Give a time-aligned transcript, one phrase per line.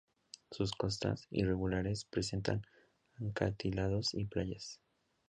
[0.49, 2.63] Sus costas, irregulares, presentan
[3.29, 4.79] acantilados y playas.